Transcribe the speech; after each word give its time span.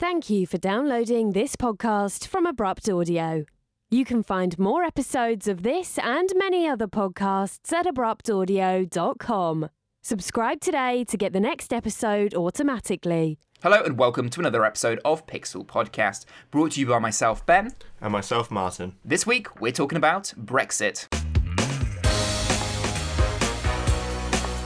Thank 0.00 0.30
you 0.30 0.46
for 0.46 0.58
downloading 0.58 1.32
this 1.32 1.56
podcast 1.56 2.28
from 2.28 2.46
Abrupt 2.46 2.88
Audio. 2.88 3.44
You 3.90 4.04
can 4.04 4.22
find 4.22 4.56
more 4.56 4.84
episodes 4.84 5.48
of 5.48 5.64
this 5.64 5.98
and 5.98 6.32
many 6.36 6.68
other 6.68 6.86
podcasts 6.86 7.72
at 7.72 7.84
abruptaudio.com. 7.84 9.68
Subscribe 10.00 10.60
today 10.60 11.02
to 11.02 11.16
get 11.16 11.32
the 11.32 11.40
next 11.40 11.72
episode 11.72 12.32
automatically. 12.32 13.40
Hello 13.60 13.82
and 13.82 13.98
welcome 13.98 14.28
to 14.30 14.38
another 14.38 14.64
episode 14.64 15.00
of 15.04 15.26
Pixel 15.26 15.66
Podcast, 15.66 16.26
brought 16.52 16.72
to 16.72 16.80
you 16.80 16.86
by 16.86 17.00
myself, 17.00 17.44
Ben. 17.44 17.72
And 18.00 18.12
myself, 18.12 18.52
Martin. 18.52 18.94
This 19.04 19.26
week, 19.26 19.60
we're 19.60 19.72
talking 19.72 19.98
about 19.98 20.32
Brexit. 20.38 21.08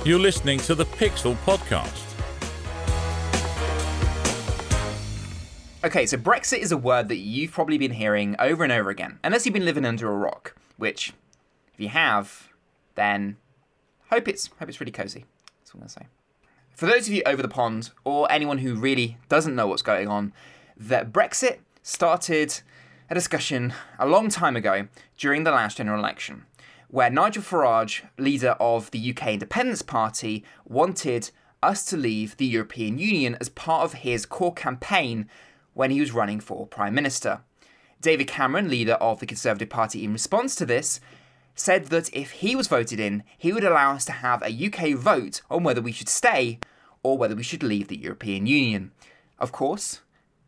You're 0.07 0.21
listening 0.21 0.59
to 0.59 0.75
the 0.75 0.85
Pixel 0.85 1.37
Podcast. 1.37 2.11
Okay, 5.85 6.07
so 6.07 6.17
Brexit 6.17 6.59
is 6.59 6.71
a 6.71 6.77
word 6.77 7.09
that 7.09 7.17
you've 7.17 7.50
probably 7.50 7.77
been 7.77 7.90
hearing 7.90 8.36
over 8.39 8.63
and 8.63 8.73
over 8.73 8.89
again, 8.89 9.18
unless 9.25 9.45
you've 9.45 9.53
been 9.53 9.64
living 9.64 9.85
under 9.85 10.09
a 10.09 10.17
rock, 10.17 10.54
which, 10.77 11.13
if 11.75 11.81
you 11.81 11.89
have, 11.89 12.50
then 12.95 13.36
hope 14.09 14.29
it's 14.29 14.49
hope 14.61 14.68
it's 14.68 14.81
really 14.81 14.93
cozy. 14.93 15.25
That's 15.59 15.75
what 15.75 15.79
I'm 15.79 15.81
gonna 15.81 15.89
say. 15.89 16.07
For 16.71 16.87
those 16.87 17.09
of 17.09 17.14
you 17.14 17.25
over 17.26 17.43
the 17.43 17.49
pond, 17.49 17.90
or 18.04 18.31
anyone 18.31 18.59
who 18.59 18.76
really 18.76 19.17
doesn't 19.29 19.57
know 19.57 19.67
what's 19.67 19.82
going 19.82 20.07
on, 20.07 20.32
that 20.76 21.13
Brexit 21.13 21.59
started 21.82 22.61
a 23.11 23.14
discussion 23.14 23.75
a 23.99 24.07
long 24.07 24.29
time 24.29 24.54
ago 24.54 24.87
during 25.18 25.43
the 25.43 25.51
last 25.51 25.79
general 25.79 25.99
election, 25.99 26.45
where 26.90 27.11
Nigel 27.11 27.43
Farage, 27.43 28.03
leader 28.17 28.54
of 28.61 28.93
the 28.93 29.11
UK 29.11 29.32
Independence 29.32 29.82
Party, 29.82 30.45
wanted 30.64 31.32
us 31.61 31.85
to 31.87 31.96
leave 31.96 32.37
the 32.37 32.47
European 32.47 32.98
Union 32.98 33.37
as 33.41 33.48
part 33.48 33.83
of 33.83 33.95
his 33.95 34.27
core 34.27 34.55
campaign 34.55 35.28
when 35.75 35.91
he 35.91 36.00
was 36.00 36.12
running 36.12 36.41
for 36.41 36.67
Prime 36.67 36.94
Minister. 36.94 37.41
David 38.00 38.27
Cameron, 38.27 38.69
leader 38.69 38.94
of 38.94 39.20
the 39.20 39.27
Conservative 39.27 39.70
Party, 39.70 40.05
in 40.05 40.12
response 40.12 40.55
to 40.56 40.67
this, 40.67 41.01
said 41.55 41.87
that 41.87 42.12
if 42.15 42.33
he 42.33 42.56
was 42.56 42.67
voted 42.67 42.98
in, 42.98 43.23
he 43.39 43.53
would 43.53 43.65
allow 43.65 43.93
us 43.93 44.05
to 44.06 44.12
have 44.12 44.43
a 44.43 44.67
UK 44.67 44.97
vote 44.97 45.43
on 45.50 45.62
whether 45.62 45.81
we 45.81 45.93
should 45.93 46.09
stay 46.09 46.59
or 47.03 47.19
whether 47.19 47.34
we 47.34 47.43
should 47.43 47.62
leave 47.62 47.89
the 47.89 47.97
European 47.97 48.47
Union. 48.47 48.91
Of 49.39 49.53
course, 49.53 50.00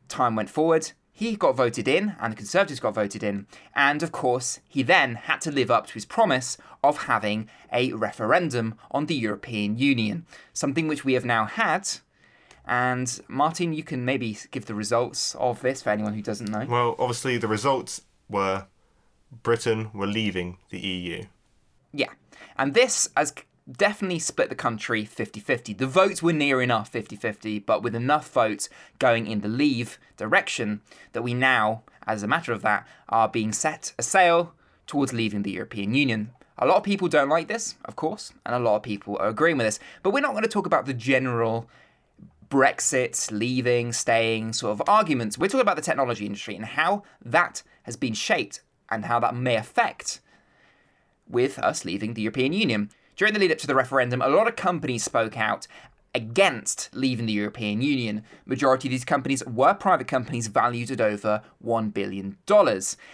time 0.08 0.36
went 0.36 0.50
forward, 0.50 0.92
he 1.16 1.36
got 1.36 1.56
voted 1.56 1.86
in, 1.86 2.16
and 2.20 2.32
the 2.32 2.36
Conservatives 2.36 2.80
got 2.80 2.94
voted 2.94 3.22
in, 3.22 3.46
and 3.74 4.02
of 4.02 4.10
course, 4.10 4.58
he 4.68 4.82
then 4.82 5.14
had 5.14 5.40
to 5.42 5.52
live 5.52 5.70
up 5.70 5.86
to 5.86 5.94
his 5.94 6.04
promise 6.04 6.58
of 6.82 7.04
having 7.04 7.48
a 7.72 7.92
referendum 7.92 8.74
on 8.90 9.06
the 9.06 9.14
European 9.14 9.78
Union, 9.78 10.26
something 10.52 10.88
which 10.88 11.04
we 11.04 11.12
have 11.12 11.24
now 11.24 11.44
had 11.44 11.88
and 12.66 13.20
Martin, 13.28 13.72
you 13.72 13.82
can 13.82 14.04
maybe 14.04 14.38
give 14.50 14.66
the 14.66 14.74
results 14.74 15.34
of 15.36 15.60
this 15.60 15.82
for 15.82 15.90
anyone 15.90 16.14
who 16.14 16.22
doesn't 16.22 16.50
know. 16.50 16.66
Well, 16.68 16.96
obviously, 16.98 17.36
the 17.38 17.48
results 17.48 18.02
were 18.28 18.66
Britain 19.42 19.90
were 19.92 20.06
leaving 20.06 20.58
the 20.70 20.78
EU. 20.78 21.24
Yeah. 21.92 22.10
And 22.56 22.74
this 22.74 23.08
has 23.16 23.34
definitely 23.70 24.18
split 24.18 24.48
the 24.48 24.54
country 24.54 25.04
50 25.04 25.40
50. 25.40 25.74
The 25.74 25.86
votes 25.86 26.22
were 26.22 26.32
near 26.32 26.62
enough 26.62 26.88
50 26.88 27.16
50, 27.16 27.58
but 27.60 27.82
with 27.82 27.94
enough 27.94 28.30
votes 28.30 28.68
going 28.98 29.26
in 29.26 29.40
the 29.40 29.48
leave 29.48 29.98
direction 30.16 30.80
that 31.12 31.22
we 31.22 31.34
now, 31.34 31.82
as 32.06 32.22
a 32.22 32.28
matter 32.28 32.52
of 32.52 32.62
that, 32.62 32.86
are 33.08 33.28
being 33.28 33.52
set 33.52 33.92
a 33.98 34.02
sail 34.02 34.54
towards 34.86 35.12
leaving 35.12 35.42
the 35.42 35.52
European 35.52 35.94
Union. 35.94 36.30
A 36.58 36.66
lot 36.66 36.76
of 36.76 36.84
people 36.84 37.08
don't 37.08 37.28
like 37.28 37.48
this, 37.48 37.74
of 37.84 37.96
course, 37.96 38.32
and 38.46 38.54
a 38.54 38.58
lot 38.60 38.76
of 38.76 38.82
people 38.82 39.16
are 39.18 39.28
agreeing 39.28 39.56
with 39.56 39.66
this, 39.66 39.80
but 40.02 40.10
we're 40.10 40.20
not 40.20 40.32
going 40.32 40.44
to 40.44 40.48
talk 40.48 40.66
about 40.66 40.86
the 40.86 40.94
general 40.94 41.68
Brexit, 42.54 43.32
leaving, 43.32 43.92
staying 43.92 44.52
sort 44.52 44.78
of 44.78 44.88
arguments. 44.88 45.36
We're 45.36 45.48
talking 45.48 45.62
about 45.62 45.74
the 45.74 45.82
technology 45.82 46.24
industry 46.24 46.54
and 46.54 46.64
how 46.64 47.02
that 47.20 47.64
has 47.82 47.96
been 47.96 48.14
shaped 48.14 48.60
and 48.88 49.06
how 49.06 49.18
that 49.18 49.34
may 49.34 49.56
affect 49.56 50.20
with 51.28 51.58
us 51.58 51.84
leaving 51.84 52.14
the 52.14 52.22
European 52.22 52.52
Union. 52.52 52.90
During 53.16 53.34
the 53.34 53.40
lead 53.40 53.50
up 53.50 53.58
to 53.58 53.66
the 53.66 53.74
referendum, 53.74 54.22
a 54.22 54.28
lot 54.28 54.46
of 54.46 54.54
companies 54.54 55.02
spoke 55.02 55.36
out 55.36 55.66
against 56.14 56.90
leaving 56.92 57.26
the 57.26 57.32
European 57.32 57.82
Union. 57.82 58.22
Majority 58.46 58.88
of 58.88 58.92
these 58.92 59.04
companies 59.04 59.44
were 59.46 59.74
private 59.74 60.06
companies 60.06 60.46
valued 60.46 60.90
at 60.90 61.00
over 61.00 61.42
$1 61.64 61.92
billion. 61.92 62.36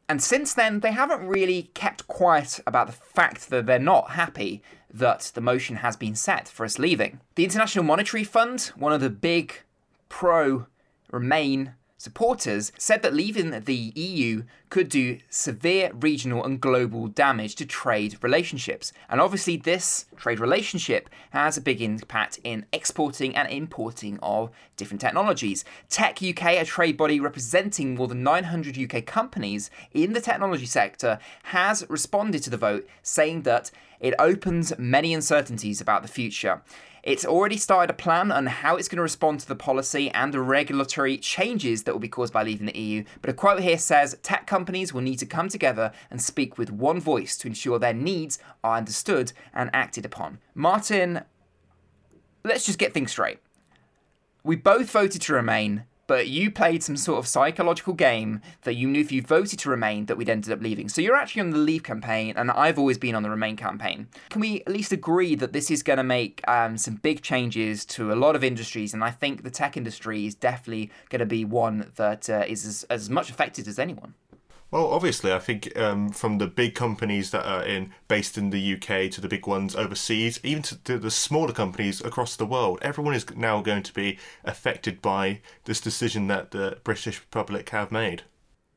And 0.08 0.22
since 0.22 0.54
then, 0.54 0.80
they 0.80 0.92
haven't 0.92 1.26
really 1.26 1.70
kept 1.74 2.06
quiet 2.06 2.60
about 2.66 2.86
the 2.86 2.92
fact 2.92 3.50
that 3.50 3.66
they're 3.66 3.78
not 3.78 4.10
happy 4.10 4.62
that 4.92 5.30
the 5.34 5.40
motion 5.40 5.76
has 5.76 5.96
been 5.96 6.14
set 6.14 6.48
for 6.48 6.64
us 6.64 6.78
leaving. 6.78 7.20
The 7.36 7.44
International 7.44 7.84
Monetary 7.84 8.24
Fund, 8.24 8.72
one 8.76 8.92
of 8.92 9.00
the 9.00 9.10
big 9.10 9.62
pro 10.08 10.66
Remain 11.10 11.74
supporters 12.00 12.72
said 12.78 13.02
that 13.02 13.12
leaving 13.12 13.50
the 13.50 13.92
EU 13.94 14.42
could 14.70 14.88
do 14.88 15.18
severe 15.28 15.90
regional 15.92 16.42
and 16.42 16.58
global 16.58 17.08
damage 17.08 17.54
to 17.54 17.66
trade 17.66 18.16
relationships. 18.22 18.90
And 19.10 19.20
obviously, 19.20 19.58
this 19.58 20.06
trade 20.16 20.40
relationship 20.40 21.10
has 21.28 21.58
a 21.58 21.60
big 21.60 21.82
impact 21.82 22.40
in 22.42 22.64
exporting 22.72 23.36
and 23.36 23.46
importing 23.50 24.18
of 24.22 24.50
different 24.78 25.02
technologies. 25.02 25.62
Tech 25.90 26.22
UK, 26.22 26.42
a 26.54 26.64
trade 26.64 26.96
body 26.96 27.20
representing 27.20 27.96
more 27.96 28.08
than 28.08 28.22
900 28.22 28.78
UK 28.78 29.04
companies 29.04 29.70
in 29.92 30.14
the 30.14 30.22
technology 30.22 30.64
sector, 30.64 31.18
has 31.42 31.84
responded 31.90 32.42
to 32.44 32.50
the 32.50 32.56
vote, 32.56 32.88
saying 33.02 33.42
that 33.42 33.70
it 33.98 34.14
opens 34.18 34.72
many 34.78 35.12
uncertainties 35.12 35.82
about 35.82 36.00
the 36.00 36.08
future. 36.08 36.62
It's 37.02 37.24
already 37.24 37.56
started 37.56 37.90
a 37.90 37.96
plan 37.96 38.30
on 38.30 38.46
how 38.46 38.76
it's 38.76 38.88
going 38.88 38.98
to 38.98 39.02
respond 39.02 39.40
to 39.40 39.48
the 39.48 39.56
policy 39.56 40.10
and 40.10 40.34
the 40.34 40.40
regulatory 40.40 41.16
changes 41.16 41.84
that 41.84 41.92
will 41.92 42.00
be 42.00 42.08
caused 42.08 42.32
by 42.32 42.42
leaving 42.42 42.66
the 42.66 42.78
EU. 42.78 43.04
But 43.22 43.30
a 43.30 43.34
quote 43.34 43.60
here 43.60 43.78
says 43.78 44.18
tech 44.22 44.46
companies 44.46 44.92
will 44.92 45.00
need 45.00 45.18
to 45.20 45.26
come 45.26 45.48
together 45.48 45.92
and 46.10 46.20
speak 46.20 46.58
with 46.58 46.70
one 46.70 47.00
voice 47.00 47.36
to 47.38 47.48
ensure 47.48 47.78
their 47.78 47.94
needs 47.94 48.38
are 48.62 48.76
understood 48.76 49.32
and 49.54 49.70
acted 49.72 50.04
upon. 50.04 50.40
Martin, 50.54 51.22
let's 52.44 52.66
just 52.66 52.78
get 52.78 52.92
things 52.92 53.12
straight. 53.12 53.38
We 54.44 54.56
both 54.56 54.90
voted 54.90 55.22
to 55.22 55.32
remain 55.34 55.84
but 56.10 56.26
you 56.26 56.50
played 56.50 56.82
some 56.82 56.96
sort 56.96 57.20
of 57.20 57.28
psychological 57.28 57.92
game 57.92 58.40
that 58.62 58.74
you 58.74 58.88
knew 58.88 59.00
if 59.00 59.12
you 59.12 59.22
voted 59.22 59.60
to 59.60 59.70
remain 59.70 60.06
that 60.06 60.16
we'd 60.16 60.28
ended 60.28 60.52
up 60.52 60.60
leaving. 60.60 60.88
So 60.88 61.00
you're 61.00 61.14
actually 61.14 61.42
on 61.42 61.50
the 61.50 61.58
leave 61.58 61.84
campaign, 61.84 62.34
and 62.36 62.50
I've 62.50 62.80
always 62.80 62.98
been 62.98 63.14
on 63.14 63.22
the 63.22 63.30
remain 63.30 63.54
campaign. 63.54 64.08
Can 64.28 64.40
we 64.40 64.60
at 64.62 64.72
least 64.72 64.90
agree 64.90 65.36
that 65.36 65.52
this 65.52 65.70
is 65.70 65.84
going 65.84 65.98
to 65.98 66.02
make 66.02 66.42
um, 66.48 66.76
some 66.76 66.96
big 66.96 67.22
changes 67.22 67.84
to 67.94 68.12
a 68.12 68.16
lot 68.16 68.34
of 68.34 68.42
industries? 68.42 68.92
And 68.92 69.04
I 69.04 69.12
think 69.12 69.44
the 69.44 69.52
tech 69.52 69.76
industry 69.76 70.26
is 70.26 70.34
definitely 70.34 70.90
going 71.10 71.20
to 71.20 71.26
be 71.26 71.44
one 71.44 71.92
that 71.94 72.28
uh, 72.28 72.44
is 72.44 72.66
as, 72.66 72.82
as 72.90 73.08
much 73.08 73.30
affected 73.30 73.68
as 73.68 73.78
anyone. 73.78 74.14
Well, 74.70 74.92
obviously, 74.92 75.32
I 75.32 75.40
think 75.40 75.76
um, 75.76 76.10
from 76.10 76.38
the 76.38 76.46
big 76.46 76.76
companies 76.76 77.32
that 77.32 77.44
are 77.44 77.64
in 77.64 77.92
based 78.06 78.38
in 78.38 78.50
the 78.50 78.74
UK 78.74 79.10
to 79.10 79.20
the 79.20 79.28
big 79.28 79.46
ones 79.46 79.74
overseas, 79.74 80.38
even 80.44 80.62
to, 80.62 80.96
the 80.98 81.10
smaller 81.10 81.52
companies 81.52 82.00
across 82.00 82.36
the 82.36 82.46
world, 82.46 82.78
everyone 82.80 83.14
is 83.14 83.28
now 83.34 83.62
going 83.62 83.82
to 83.82 83.92
be 83.92 84.18
affected 84.44 85.02
by 85.02 85.40
this 85.64 85.80
decision 85.80 86.28
that 86.28 86.52
the 86.52 86.78
British 86.84 87.18
Republic 87.18 87.68
have 87.70 87.90
made. 87.90 88.22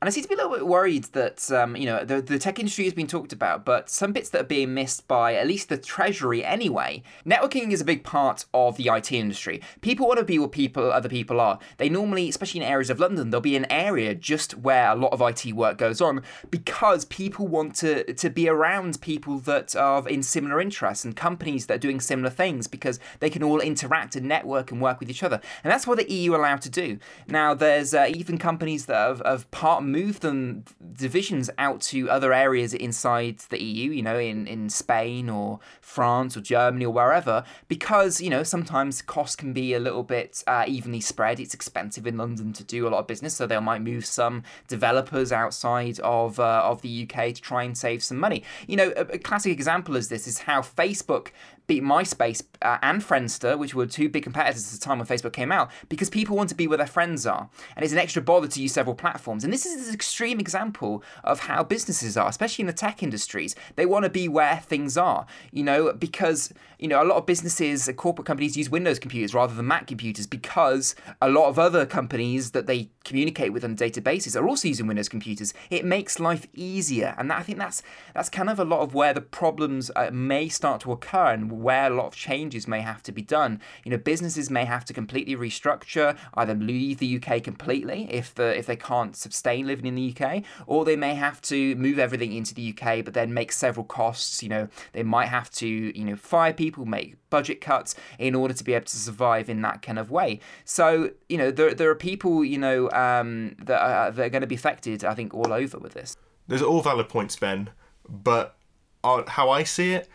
And 0.03 0.09
I 0.09 0.11
seem 0.11 0.23
to 0.23 0.27
be 0.27 0.35
a 0.35 0.37
little 0.37 0.51
bit 0.51 0.67
worried 0.67 1.05
that, 1.13 1.49
um, 1.49 1.77
you 1.77 1.85
know, 1.85 2.03
the, 2.03 2.21
the 2.21 2.37
tech 2.37 2.59
industry 2.59 2.83
has 2.83 2.93
been 2.93 3.07
talked 3.07 3.31
about, 3.31 3.63
but 3.63 3.89
some 3.89 4.11
bits 4.11 4.27
that 4.31 4.41
are 4.41 4.43
being 4.43 4.73
missed 4.73 5.07
by 5.07 5.35
at 5.35 5.47
least 5.47 5.69
the 5.69 5.77
Treasury 5.77 6.43
anyway. 6.43 7.01
Networking 7.25 7.71
is 7.71 7.79
a 7.79 7.85
big 7.85 8.03
part 8.03 8.43
of 8.53 8.75
the 8.75 8.89
IT 8.93 9.13
industry. 9.13 9.61
People 9.79 10.05
want 10.05 10.19
to 10.19 10.25
be 10.25 10.37
where 10.37 10.49
people, 10.49 10.91
other 10.91 11.07
people 11.07 11.39
are. 11.39 11.57
They 11.77 11.87
normally, 11.87 12.27
especially 12.27 12.59
in 12.59 12.67
areas 12.67 12.89
of 12.89 12.99
London, 12.99 13.29
there'll 13.29 13.39
be 13.39 13.55
an 13.55 13.65
area 13.71 14.13
just 14.13 14.57
where 14.57 14.91
a 14.91 14.95
lot 14.95 15.13
of 15.13 15.21
IT 15.21 15.53
work 15.53 15.77
goes 15.77 16.01
on 16.01 16.21
because 16.51 17.05
people 17.05 17.47
want 17.47 17.73
to, 17.75 18.13
to 18.13 18.29
be 18.29 18.49
around 18.49 18.99
people 18.99 19.39
that 19.39 19.73
are 19.73 20.05
in 20.09 20.21
similar 20.21 20.59
interests 20.59 21.05
and 21.05 21.15
companies 21.15 21.67
that 21.67 21.75
are 21.75 21.77
doing 21.77 22.01
similar 22.01 22.29
things 22.29 22.67
because 22.67 22.99
they 23.21 23.29
can 23.29 23.41
all 23.41 23.61
interact 23.61 24.17
and 24.17 24.27
network 24.27 24.69
and 24.69 24.81
work 24.81 24.99
with 24.99 25.09
each 25.09 25.23
other. 25.23 25.39
And 25.63 25.71
that's 25.71 25.87
what 25.87 25.97
the 25.97 26.11
EU 26.11 26.35
allowed 26.35 26.59
to 26.63 26.69
do. 26.69 26.99
Now, 27.25 27.53
there's 27.53 27.93
uh, 27.93 28.07
even 28.13 28.37
companies 28.37 28.87
that 28.87 28.97
have, 28.97 29.21
have 29.23 29.49
part 29.51 29.92
move 29.93 30.19
them 30.21 30.65
divisions 30.95 31.51
out 31.59 31.79
to 31.79 32.09
other 32.09 32.33
areas 32.33 32.73
inside 32.73 33.37
the 33.49 33.61
EU, 33.61 33.91
you 33.91 34.01
know, 34.01 34.17
in, 34.17 34.47
in 34.47 34.67
Spain 34.69 35.29
or 35.29 35.59
France 35.81 36.35
or 36.35 36.41
Germany 36.41 36.85
or 36.85 36.93
wherever, 36.93 37.43
because, 37.67 38.19
you 38.19 38.29
know, 38.29 38.41
sometimes 38.41 39.03
costs 39.03 39.35
can 39.35 39.53
be 39.53 39.73
a 39.75 39.79
little 39.79 40.01
bit 40.01 40.43
uh, 40.47 40.65
evenly 40.67 40.99
spread. 40.99 41.39
It's 41.39 41.53
expensive 41.53 42.07
in 42.07 42.17
London 42.17 42.53
to 42.53 42.63
do 42.63 42.87
a 42.87 42.89
lot 42.89 42.99
of 42.99 43.07
business, 43.07 43.35
so 43.35 43.45
they 43.45 43.59
might 43.59 43.83
move 43.83 44.03
some 44.05 44.41
developers 44.67 45.31
outside 45.31 45.99
of, 45.99 46.39
uh, 46.39 46.63
of 46.65 46.81
the 46.81 47.03
UK 47.03 47.35
to 47.35 47.41
try 47.41 47.61
and 47.63 47.77
save 47.77 48.03
some 48.03 48.17
money. 48.17 48.43
You 48.67 48.77
know, 48.77 48.93
a, 48.97 49.01
a 49.01 49.19
classic 49.19 49.51
example 49.51 49.95
of 49.95 50.09
this 50.09 50.27
is 50.27 50.39
how 50.39 50.61
Facebook 50.61 51.27
beat 51.73 51.83
MySpace 51.83 52.43
uh, 52.61 52.77
and 52.81 53.01
Friendster, 53.01 53.57
which 53.57 53.73
were 53.73 53.85
two 53.85 54.09
big 54.09 54.23
competitors 54.23 54.65
at 54.67 54.79
the 54.79 54.85
time 54.85 54.99
when 54.99 55.07
Facebook 55.07 55.33
came 55.33 55.51
out, 55.51 55.71
because 55.89 56.09
people 56.09 56.35
want 56.35 56.49
to 56.49 56.55
be 56.55 56.67
where 56.67 56.77
their 56.77 56.87
friends 56.87 57.25
are. 57.25 57.49
And 57.75 57.83
it's 57.83 57.93
an 57.93 57.99
extra 57.99 58.21
bother 58.21 58.47
to 58.47 58.61
use 58.61 58.73
several 58.73 58.95
platforms. 58.95 59.43
And 59.43 59.51
this 59.51 59.65
is 59.65 59.87
an 59.87 59.93
extreme 59.93 60.39
example 60.39 61.03
of 61.23 61.39
how 61.41 61.63
businesses 61.63 62.15
are, 62.17 62.29
especially 62.29 62.63
in 62.63 62.67
the 62.67 62.73
tech 62.73 63.01
industries. 63.01 63.55
They 63.75 63.85
want 63.85 64.03
to 64.03 64.09
be 64.09 64.27
where 64.27 64.57
things 64.57 64.97
are, 64.97 65.25
you 65.51 65.63
know, 65.63 65.93
because, 65.93 66.53
you 66.79 66.87
know, 66.87 67.01
a 67.01 67.05
lot 67.05 67.17
of 67.17 67.25
businesses, 67.25 67.89
corporate 67.97 68.27
companies 68.27 68.55
use 68.55 68.69
Windows 68.69 68.99
computers 68.99 69.33
rather 69.33 69.55
than 69.55 69.67
Mac 69.67 69.87
computers 69.87 70.27
because 70.27 70.95
a 71.21 71.29
lot 71.29 71.47
of 71.47 71.57
other 71.57 71.85
companies 71.85 72.51
that 72.51 72.67
they 72.67 72.89
communicate 73.03 73.51
with 73.51 73.63
on 73.63 73.75
day-to-day 73.75 74.19
are 74.35 74.47
also 74.47 74.67
using 74.67 74.87
Windows 74.87 75.09
computers. 75.09 75.53
It 75.69 75.85
makes 75.85 76.19
life 76.19 76.47
easier. 76.53 77.15
And 77.17 77.29
that, 77.29 77.39
I 77.39 77.43
think 77.43 77.57
that's 77.57 77.81
that's 78.13 78.29
kind 78.29 78.49
of 78.49 78.59
a 78.59 78.65
lot 78.65 78.81
of 78.81 78.93
where 78.93 79.13
the 79.13 79.21
problems 79.21 79.89
uh, 79.95 80.09
may 80.11 80.49
start 80.49 80.81
to 80.81 80.91
occur 80.91 81.33
and 81.33 81.62
where 81.63 81.91
a 81.91 81.95
lot 81.95 82.07
of 82.07 82.15
changes 82.15 82.67
may 82.67 82.81
have 82.81 83.01
to 83.03 83.11
be 83.11 83.21
done. 83.21 83.61
You 83.83 83.91
know, 83.91 83.97
businesses 83.97 84.49
may 84.49 84.65
have 84.65 84.85
to 84.85 84.93
completely 84.93 85.35
restructure, 85.35 86.17
either 86.35 86.53
leave 86.53 86.99
the 86.99 87.21
UK 87.21 87.43
completely 87.43 88.07
if 88.11 88.35
the 88.35 88.57
if 88.57 88.65
they 88.65 88.75
can't 88.75 89.15
sustain 89.15 89.67
living 89.67 89.85
in 89.85 89.95
the 89.95 90.13
UK, 90.15 90.43
or 90.67 90.85
they 90.85 90.95
may 90.95 91.15
have 91.15 91.41
to 91.43 91.75
move 91.75 91.97
everything 91.99 92.33
into 92.33 92.53
the 92.53 92.75
UK, 92.75 93.03
but 93.03 93.13
then 93.13 93.33
make 93.33 93.51
several 93.51 93.85
costs. 93.85 94.43
You 94.43 94.49
know, 94.49 94.67
they 94.91 95.03
might 95.03 95.27
have 95.27 95.49
to 95.51 95.67
you 95.67 96.05
know 96.05 96.15
fire 96.15 96.53
people, 96.53 96.85
make 96.85 97.15
budget 97.29 97.61
cuts 97.61 97.95
in 98.19 98.35
order 98.35 98.53
to 98.53 98.63
be 98.63 98.73
able 98.73 98.85
to 98.85 98.97
survive 98.97 99.49
in 99.49 99.61
that 99.61 99.81
kind 99.81 99.97
of 99.97 100.11
way. 100.11 100.39
So 100.65 101.11
you 101.29 101.37
know, 101.37 101.51
there 101.51 101.73
there 101.73 101.89
are 101.89 101.95
people 101.95 102.43
you 102.45 102.57
know 102.57 102.89
um, 102.91 103.55
that 103.63 103.81
are, 103.81 104.11
that 104.11 104.25
are 104.25 104.29
going 104.29 104.41
to 104.41 104.47
be 104.47 104.55
affected. 104.55 105.03
I 105.03 105.15
think 105.15 105.33
all 105.33 105.51
over 105.51 105.77
with 105.79 105.93
this. 105.93 106.17
There's 106.47 106.61
all 106.61 106.81
valid 106.81 107.07
points, 107.07 107.35
Ben, 107.37 107.69
but 108.07 108.57
uh, 109.03 109.23
how 109.27 109.49
I 109.49 109.63
see 109.63 109.93
it, 109.93 110.09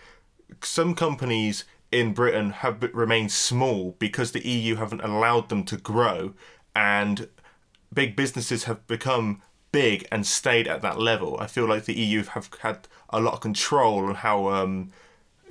some 0.62 0.94
companies 0.94 1.64
in 1.90 2.12
Britain 2.12 2.50
have 2.50 2.82
remained 2.92 3.32
small 3.32 3.96
because 3.98 4.32
the 4.32 4.46
EU 4.46 4.76
haven't 4.76 5.00
allowed 5.00 5.48
them 5.48 5.64
to 5.64 5.76
grow, 5.76 6.34
and 6.74 7.28
big 7.92 8.14
businesses 8.14 8.64
have 8.64 8.86
become 8.86 9.42
big 9.72 10.06
and 10.10 10.26
stayed 10.26 10.68
at 10.68 10.82
that 10.82 10.98
level. 10.98 11.38
I 11.40 11.46
feel 11.46 11.66
like 11.66 11.84
the 11.84 11.98
EU 11.98 12.24
have 12.24 12.50
had 12.60 12.88
a 13.10 13.20
lot 13.20 13.34
of 13.34 13.40
control 13.40 14.06
on 14.06 14.16
how 14.16 14.48
um, 14.48 14.92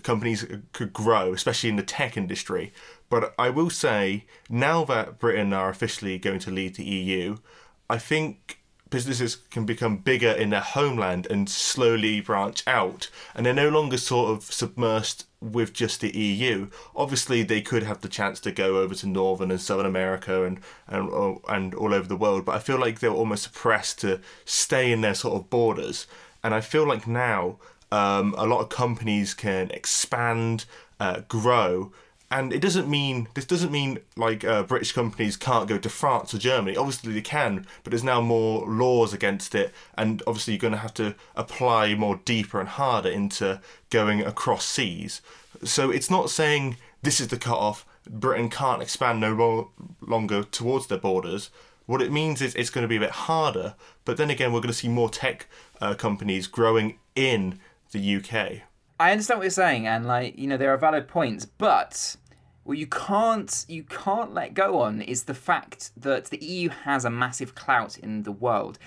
companies 0.03 0.45
could 0.73 0.93
grow, 0.93 1.33
especially 1.33 1.69
in 1.69 1.75
the 1.75 1.83
tech 1.83 2.17
industry. 2.17 2.71
But 3.09 3.33
I 3.37 3.49
will 3.49 3.69
say, 3.69 4.25
now 4.49 4.83
that 4.85 5.19
Britain 5.19 5.53
are 5.53 5.69
officially 5.69 6.17
going 6.17 6.39
to 6.39 6.51
lead 6.51 6.75
the 6.75 6.83
EU, 6.83 7.37
I 7.89 7.97
think 7.97 8.59
businesses 8.89 9.35
can 9.35 9.65
become 9.65 9.97
bigger 9.97 10.31
in 10.31 10.49
their 10.49 10.61
homeland 10.61 11.27
and 11.29 11.49
slowly 11.49 12.21
branch 12.21 12.63
out, 12.67 13.09
and 13.35 13.45
they're 13.45 13.53
no 13.53 13.69
longer 13.69 13.97
sort 13.97 14.31
of 14.31 14.43
submersed 14.43 15.25
with 15.41 15.73
just 15.73 16.01
the 16.01 16.15
EU. 16.17 16.69
Obviously, 16.95 17.43
they 17.43 17.61
could 17.61 17.83
have 17.83 18.01
the 18.01 18.09
chance 18.09 18.39
to 18.41 18.51
go 18.51 18.77
over 18.77 18.95
to 18.95 19.07
Northern 19.07 19.51
and 19.51 19.61
Southern 19.61 19.85
America 19.85 20.43
and 20.43 20.59
and 20.87 21.39
and 21.47 21.73
all 21.75 21.93
over 21.93 22.07
the 22.07 22.17
world, 22.17 22.45
but 22.45 22.55
I 22.55 22.59
feel 22.59 22.79
like 22.79 22.99
they're 22.99 23.11
almost 23.11 23.43
suppressed 23.43 23.99
to 24.01 24.19
stay 24.45 24.91
in 24.91 25.01
their 25.01 25.13
sort 25.13 25.35
of 25.35 25.49
borders. 25.49 26.07
And 26.43 26.53
I 26.53 26.61
feel 26.61 26.87
like 26.87 27.07
now 27.07 27.57
um, 27.91 28.35
a 28.37 28.45
lot 28.45 28.61
of 28.61 28.69
companies 28.69 29.33
can 29.33 29.71
expand, 29.71 30.65
uh, 30.99 31.21
grow, 31.27 31.91
and 32.29 32.51
it 32.51 32.59
doesn't 32.59 32.89
mean 32.89 33.27
this 33.33 33.45
doesn't 33.45 33.71
mean 33.71 33.99
like 34.15 34.43
uh, 34.43 34.63
British 34.63 34.91
companies 34.91 35.37
can't 35.37 35.69
go 35.69 35.77
to 35.77 35.89
France 35.89 36.33
or 36.33 36.37
Germany. 36.37 36.75
Obviously 36.75 37.13
they 37.13 37.21
can, 37.21 37.65
but 37.83 37.91
there's 37.91 38.03
now 38.03 38.19
more 38.19 38.67
laws 38.67 39.13
against 39.13 39.55
it, 39.55 39.73
and 39.97 40.21
obviously 40.27 40.53
you're 40.53 40.59
going 40.59 40.73
to 40.73 40.79
have 40.79 40.93
to 40.95 41.15
apply 41.35 41.95
more 41.95 42.19
deeper 42.25 42.59
and 42.59 42.69
harder 42.69 43.09
into 43.09 43.61
going 43.89 44.21
across 44.21 44.65
seas. 44.65 45.21
So 45.63 45.89
it's 45.89 46.11
not 46.11 46.29
saying 46.29 46.77
this 47.01 47.21
is 47.21 47.29
the 47.29 47.37
cut 47.37 47.57
off. 47.57 47.85
Britain 48.09 48.49
can't 48.49 48.81
expand 48.81 49.19
no 49.19 49.33
lo- 49.33 49.71
longer 50.01 50.43
towards 50.43 50.87
their 50.87 50.97
borders. 50.97 51.49
What 51.85 52.01
it 52.01 52.11
means 52.11 52.41
is 52.41 52.53
it's 52.55 52.69
going 52.69 52.83
to 52.83 52.89
be 52.89 52.97
a 52.97 53.01
bit 53.01 53.11
harder, 53.11 53.75
but 54.03 54.17
then 54.17 54.29
again, 54.29 54.51
we're 54.51 54.59
going 54.59 54.67
to 54.67 54.73
see 54.73 54.89
more 54.89 55.09
tech 55.09 55.47
uh, 55.79 55.93
companies 55.93 56.47
growing 56.47 56.99
in 57.15 57.59
the 57.91 58.15
UK. 58.17 58.63
I 58.99 59.11
understand 59.11 59.39
what 59.39 59.43
you're 59.43 59.51
saying, 59.51 59.87
and 59.87 60.05
like 60.05 60.37
you 60.37 60.47
know, 60.47 60.57
there 60.57 60.73
are 60.73 60.77
valid 60.77 61.07
points, 61.07 61.45
but 61.45 62.15
what 62.63 62.77
you 62.77 62.87
can't 62.87 63.65
you 63.67 63.83
can't 63.83 64.33
let 64.33 64.53
go 64.53 64.81
on 64.81 65.01
is 65.01 65.23
the 65.23 65.33
fact 65.33 65.91
that 65.95 66.25
the 66.25 66.43
EU 66.43 66.69
has 66.69 67.05
a 67.05 67.09
massive 67.09 67.53
clout 67.55 67.97
in 67.97 68.23
the 68.23 68.31
world. 68.31 68.79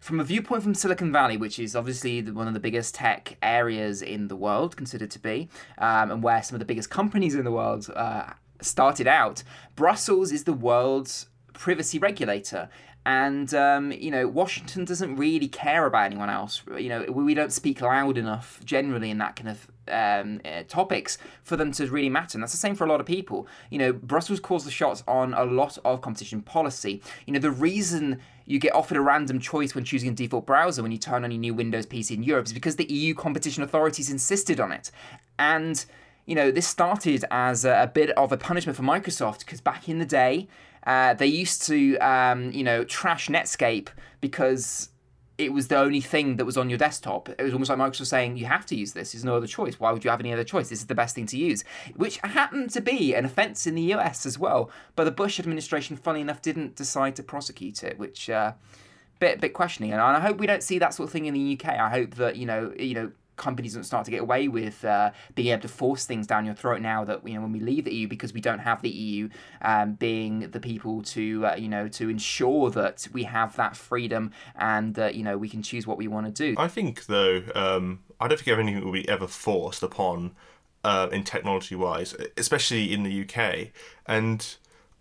From 0.00 0.20
a 0.20 0.24
viewpoint 0.24 0.62
from 0.62 0.74
Silicon 0.74 1.12
Valley, 1.12 1.36
which 1.36 1.58
is 1.58 1.74
obviously 1.74 2.20
the, 2.20 2.32
one 2.32 2.46
of 2.46 2.54
the 2.54 2.60
biggest 2.60 2.94
tech 2.94 3.36
areas 3.42 4.00
in 4.00 4.28
the 4.28 4.36
world, 4.36 4.76
considered 4.76 5.10
to 5.10 5.18
be, 5.18 5.48
um, 5.78 6.10
and 6.12 6.22
where 6.22 6.42
some 6.42 6.54
of 6.54 6.60
the 6.60 6.64
biggest 6.64 6.88
companies 6.88 7.34
in 7.34 7.44
the 7.44 7.50
world 7.50 7.90
uh, 7.94 8.30
started 8.62 9.06
out, 9.06 9.42
Brussels 9.74 10.32
is 10.32 10.44
the 10.44 10.52
world's 10.52 11.26
privacy 11.52 11.98
regulator 11.98 12.68
and 13.06 13.54
um, 13.54 13.92
you 13.92 14.10
know 14.10 14.28
Washington 14.28 14.84
doesn't 14.84 15.16
really 15.16 15.48
care 15.48 15.86
about 15.86 16.06
anyone 16.06 16.30
else. 16.30 16.62
You 16.76 16.88
know 16.88 17.04
we 17.08 17.34
don't 17.34 17.52
speak 17.52 17.80
loud 17.80 18.18
enough 18.18 18.60
generally 18.64 19.10
in 19.10 19.18
that 19.18 19.36
kind 19.36 19.48
of 19.50 19.68
um, 19.90 20.40
uh, 20.44 20.64
topics 20.68 21.16
for 21.42 21.56
them 21.56 21.72
to 21.72 21.86
really 21.86 22.10
matter. 22.10 22.36
And 22.36 22.42
that's 22.42 22.52
the 22.52 22.58
same 22.58 22.74
for 22.74 22.84
a 22.84 22.88
lot 22.88 23.00
of 23.00 23.06
people. 23.06 23.46
You 23.70 23.78
know 23.78 23.92
Brussels 23.92 24.40
calls 24.40 24.64
the 24.64 24.70
shots 24.70 25.02
on 25.08 25.34
a 25.34 25.44
lot 25.44 25.78
of 25.84 26.00
competition 26.02 26.42
policy. 26.42 27.02
You 27.26 27.32
know 27.32 27.40
the 27.40 27.50
reason 27.50 28.20
you 28.44 28.58
get 28.58 28.74
offered 28.74 28.96
a 28.96 29.00
random 29.00 29.40
choice 29.40 29.74
when 29.74 29.84
choosing 29.84 30.10
a 30.10 30.14
default 30.14 30.46
browser 30.46 30.82
when 30.82 30.92
you 30.92 30.98
turn 30.98 31.24
on 31.24 31.30
your 31.30 31.40
new 31.40 31.54
Windows 31.54 31.86
PC 31.86 32.12
in 32.12 32.22
Europe 32.22 32.46
is 32.46 32.52
because 32.52 32.76
the 32.76 32.90
EU 32.92 33.14
competition 33.14 33.62
authorities 33.62 34.10
insisted 34.10 34.60
on 34.60 34.72
it, 34.72 34.90
and 35.38 35.86
you 36.28 36.34
know, 36.34 36.50
this 36.50 36.66
started 36.66 37.24
as 37.30 37.64
a, 37.64 37.84
a, 37.84 37.86
bit 37.86 38.10
of 38.10 38.32
a 38.32 38.36
punishment 38.36 38.76
for 38.76 38.82
Microsoft 38.82 39.38
because 39.38 39.62
back 39.62 39.88
in 39.88 39.98
the 39.98 40.04
day, 40.04 40.46
uh, 40.86 41.14
they 41.14 41.26
used 41.26 41.62
to, 41.66 41.96
um, 41.98 42.52
you 42.52 42.64
know, 42.64 42.84
trash 42.84 43.28
Netscape 43.28 43.88
because 44.20 44.90
it 45.38 45.52
was 45.52 45.68
the 45.68 45.78
only 45.78 46.00
thing 46.00 46.36
that 46.36 46.44
was 46.44 46.56
on 46.56 46.68
your 46.68 46.78
desktop. 46.78 47.28
It 47.28 47.42
was 47.42 47.52
almost 47.52 47.70
like 47.70 47.78
Microsoft 47.78 48.06
saying, 48.06 48.36
you 48.36 48.46
have 48.46 48.66
to 48.66 48.76
use 48.76 48.92
this. 48.92 49.12
There's 49.12 49.24
no 49.24 49.36
other 49.36 49.46
choice. 49.46 49.78
Why 49.78 49.92
would 49.92 50.04
you 50.04 50.10
have 50.10 50.18
any 50.18 50.32
other 50.32 50.42
choice? 50.42 50.68
This 50.68 50.80
is 50.80 50.86
the 50.86 50.96
best 50.96 51.14
thing 51.14 51.26
to 51.26 51.38
use, 51.38 51.62
which 51.94 52.18
happened 52.18 52.70
to 52.70 52.80
be 52.80 53.14
an 53.14 53.24
offence 53.24 53.64
in 53.66 53.76
the 53.76 53.94
US 53.94 54.26
as 54.26 54.36
well. 54.36 54.68
But 54.96 55.04
the 55.04 55.12
Bush 55.12 55.38
administration, 55.38 55.96
funny 55.96 56.20
enough, 56.20 56.42
didn't 56.42 56.74
decide 56.74 57.16
to 57.16 57.22
prosecute 57.22 57.82
it, 57.82 57.98
which. 57.98 58.28
Uh, 58.28 58.52
bit 59.20 59.40
bit 59.40 59.52
questioning 59.52 59.92
and 59.92 60.00
I 60.00 60.20
hope 60.20 60.38
we 60.38 60.46
don't 60.46 60.62
see 60.62 60.78
that 60.78 60.94
sort 60.94 61.08
of 61.08 61.12
thing 61.12 61.26
in 61.26 61.34
the 61.34 61.58
UK. 61.58 61.70
I 61.70 61.90
hope 61.90 62.14
that 62.14 62.36
you 62.36 62.46
know 62.46 62.72
you 62.78 62.94
know 62.94 63.10
companies 63.38 63.74
don't 63.74 63.84
start 63.84 64.04
to 64.04 64.10
get 64.10 64.20
away 64.20 64.48
with 64.48 64.84
uh, 64.84 65.10
being 65.34 65.48
able 65.48 65.62
to 65.62 65.68
force 65.68 66.04
things 66.04 66.26
down 66.26 66.44
your 66.44 66.54
throat 66.54 66.82
now 66.82 67.04
that 67.04 67.26
you 67.26 67.34
know 67.34 67.40
when 67.40 67.52
we 67.52 67.60
leave 67.60 67.84
the 67.84 67.94
EU 67.94 68.06
because 68.06 68.34
we 68.34 68.40
don't 68.40 68.58
have 68.58 68.82
the 68.82 68.90
EU 68.90 69.28
um, 69.62 69.94
being 69.94 70.50
the 70.50 70.60
people 70.60 71.02
to 71.02 71.46
uh, 71.46 71.54
you 71.54 71.68
know 71.68 71.88
to 71.88 72.10
ensure 72.10 72.70
that 72.70 73.08
we 73.12 73.22
have 73.22 73.56
that 73.56 73.76
freedom 73.76 74.32
and 74.56 74.98
uh, 74.98 75.06
you 75.06 75.22
know 75.22 75.38
we 75.38 75.48
can 75.48 75.62
choose 75.62 75.86
what 75.86 75.96
we 75.96 76.06
want 76.06 76.26
to 76.26 76.32
do. 76.32 76.54
I 76.60 76.68
think 76.68 77.06
though 77.06 77.42
um, 77.54 78.00
I 78.20 78.28
don't 78.28 78.38
think 78.38 78.58
anything 78.58 78.84
will 78.84 78.92
be 78.92 79.08
ever 79.08 79.26
forced 79.26 79.82
upon 79.82 80.32
uh, 80.84 81.08
in 81.10 81.24
technology 81.24 81.74
wise, 81.74 82.14
especially 82.36 82.92
in 82.92 83.04
the 83.04 83.22
UK 83.22 83.68
and. 84.06 84.56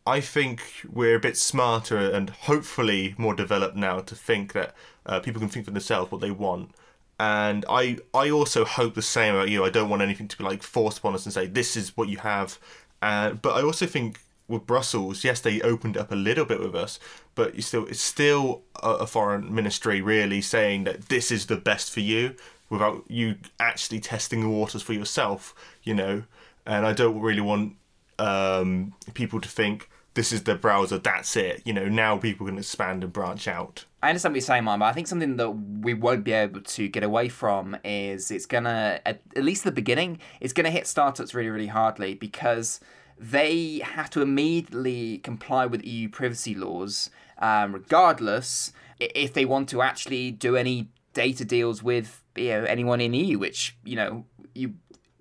I 0.06 0.22
think 0.22 0.62
we're 0.89 1.18
a 1.18 1.19
bit 1.19 1.36
smarter 1.36 1.98
and 1.98 2.30
hopefully 2.30 3.13
more 3.18 3.36
developed 3.36 3.75
now 3.75 4.00
to 4.00 4.16
think 4.16 4.54
that 4.54 4.74
uh, 5.06 5.20
people 5.20 5.41
can 5.41 5.50
think 5.50 5.65
for 5.65 5.72
themselves 5.72 6.10
what 6.13 6.22
they 6.22 6.32
want 6.32 6.72
and 7.19 7.65
I 7.67 7.97
I 8.13 8.29
also 8.29 8.65
hope 8.65 8.93
the 8.93 9.01
same 9.01 9.36
about 9.36 9.50
you. 9.50 9.63
I 9.63 9.69
don't 9.69 9.89
want 9.89 10.01
anything 10.01 10.27
to 10.27 10.38
be 10.38 10.43
like 10.43 10.63
forced 10.63 11.00
upon 11.00 11.15
us 11.15 11.25
and 11.25 11.33
say 11.33 11.47
this 11.47 11.75
is 11.75 11.97
what 11.97 12.09
you 12.09 12.17
have. 12.17 12.59
Uh, 13.01 13.31
but 13.31 13.55
I 13.55 13.62
also 13.63 13.86
think 13.86 14.19
with 14.47 14.65
Brussels, 14.65 15.24
yes, 15.24 15.41
they 15.41 15.62
opened 15.62 15.97
up 15.97 16.12
a 16.12 16.15
little 16.15 16.45
bit 16.45 16.59
with 16.59 16.75
us, 16.75 17.00
but 17.36 17.55
you 17.55 17.62
still 17.62 17.86
it's 17.88 18.01
still 18.01 18.62
a, 18.83 18.89
a 18.89 19.07
foreign 19.07 19.53
ministry 19.53 20.01
really 20.01 20.41
saying 20.41 20.83
that 20.86 21.09
this 21.09 21.31
is 21.31 21.47
the 21.47 21.57
best 21.57 21.91
for 21.91 22.01
you 22.01 22.36
without 22.69 23.03
you 23.07 23.36
actually 23.59 24.00
testing 24.00 24.41
the 24.41 24.50
waters 24.50 24.83
for 24.83 24.93
yourself. 24.93 25.55
You 25.83 25.95
know, 25.95 26.24
and 26.65 26.86
I 26.86 26.93
don't 26.93 27.19
really 27.19 27.41
want 27.41 27.75
um, 28.19 28.93
people 29.13 29.41
to 29.41 29.50
think 29.50 29.89
this 30.17 30.31
is 30.33 30.43
the 30.43 30.55
browser, 30.55 30.97
that's 30.97 31.36
it. 31.38 31.62
You 31.63 31.74
know, 31.74 31.88
now 31.88 32.17
people 32.17 32.47
can 32.47 32.57
expand 32.57 33.03
and 33.03 33.13
branch 33.13 33.47
out. 33.47 33.86
I 34.01 34.09
understand 34.09 34.33
what 34.33 34.38
you're 34.38 34.41
saying, 34.41 34.63
Mom, 34.63 34.79
but 34.79 34.86
I 34.86 34.91
think 34.91 35.05
something 35.05 35.38
that 35.38 35.51
we 35.51 35.93
won't 35.93 36.24
be 36.24 36.33
able 36.33 36.62
to 36.62 36.88
get 36.88 37.03
away 37.03 37.29
from 37.29 37.77
is 37.83 38.31
it's 38.31 38.47
gonna, 38.47 39.00
at, 39.05 39.21
at 39.36 39.43
least 39.43 39.63
the 39.63 39.71
beginning, 39.71 40.17
it's 40.41 40.53
gonna 40.53 40.71
hit 40.71 40.88
startups 40.88 41.36
really, 41.36 41.50
really 41.50 41.67
hardly 41.67 42.15
because 42.15 42.79
they 43.19 43.79
have 43.83 44.09
to 44.09 44.24
immediately 44.24 45.19
comply 45.19 45.67
with 45.67 45.86
EU 45.86 46.09
privacy 46.09 46.55
laws, 46.55 47.12
um, 47.38 47.74
regardless 47.74 48.74
if 49.00 49.33
they 49.33 49.45
want 49.45 49.69
to 49.69 49.83
actually 49.83 50.31
do 50.31 50.55
any 50.55 50.89
data 51.13 51.45
deals 51.45 51.83
with 51.83 52.24
you 52.36 52.50
know 52.50 52.63
anyone 52.63 53.01
in 53.01 53.13
EU, 53.13 53.38
which 53.38 53.77
you 53.83 53.95
know 53.95 54.25
you 54.55 54.74